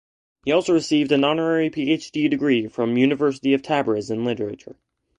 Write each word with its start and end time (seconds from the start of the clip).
He 0.45 0.51
also 0.51 0.73
received 0.73 1.11
an 1.11 1.23
honorary 1.23 1.69
Ph.D. 1.69 2.27
degree 2.27 2.67
from 2.67 2.97
University 2.97 3.53
of 3.53 3.61
Tabriz 3.61 4.09
in 4.09 4.25
Literature. 4.25 4.75